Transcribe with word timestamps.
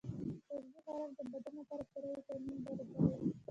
سبزي 0.47 0.77
خوراک 0.85 1.11
د 1.17 1.19
بدن 1.31 1.53
لپاره 1.59 1.83
پوره 1.91 2.07
ويټامینونه 2.11 2.61
برابروي. 2.89 3.31